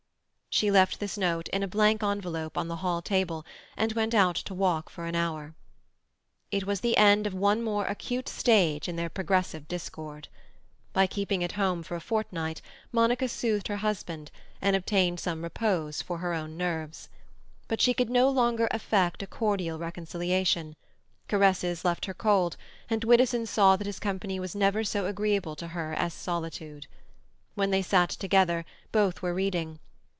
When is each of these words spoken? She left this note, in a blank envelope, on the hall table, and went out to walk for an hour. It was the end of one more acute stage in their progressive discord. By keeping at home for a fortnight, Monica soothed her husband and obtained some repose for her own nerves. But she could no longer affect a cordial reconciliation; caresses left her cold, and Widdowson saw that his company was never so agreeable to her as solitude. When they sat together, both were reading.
She 0.53 0.69
left 0.69 0.99
this 0.99 1.17
note, 1.17 1.47
in 1.47 1.63
a 1.63 1.67
blank 1.67 2.03
envelope, 2.03 2.57
on 2.57 2.67
the 2.67 2.75
hall 2.75 3.01
table, 3.01 3.45
and 3.77 3.93
went 3.93 4.13
out 4.13 4.35
to 4.35 4.53
walk 4.53 4.89
for 4.89 5.05
an 5.05 5.15
hour. 5.15 5.55
It 6.51 6.65
was 6.65 6.81
the 6.81 6.97
end 6.97 7.25
of 7.25 7.33
one 7.33 7.63
more 7.63 7.85
acute 7.85 8.27
stage 8.27 8.89
in 8.89 8.97
their 8.97 9.07
progressive 9.07 9.69
discord. 9.69 10.27
By 10.91 11.07
keeping 11.07 11.41
at 11.41 11.53
home 11.53 11.83
for 11.83 11.95
a 11.95 12.01
fortnight, 12.01 12.61
Monica 12.91 13.29
soothed 13.29 13.69
her 13.69 13.77
husband 13.77 14.29
and 14.61 14.75
obtained 14.75 15.21
some 15.21 15.41
repose 15.41 16.01
for 16.01 16.17
her 16.17 16.33
own 16.33 16.57
nerves. 16.57 17.07
But 17.69 17.79
she 17.79 17.93
could 17.93 18.09
no 18.09 18.29
longer 18.29 18.67
affect 18.71 19.23
a 19.23 19.27
cordial 19.27 19.79
reconciliation; 19.79 20.75
caresses 21.29 21.85
left 21.85 22.05
her 22.07 22.13
cold, 22.13 22.57
and 22.89 23.05
Widdowson 23.05 23.45
saw 23.45 23.77
that 23.77 23.87
his 23.87 23.99
company 23.99 24.37
was 24.37 24.53
never 24.53 24.83
so 24.83 25.05
agreeable 25.05 25.55
to 25.55 25.69
her 25.69 25.93
as 25.93 26.13
solitude. 26.13 26.87
When 27.55 27.71
they 27.71 27.81
sat 27.81 28.09
together, 28.09 28.65
both 28.91 29.21
were 29.21 29.33
reading. 29.33 29.79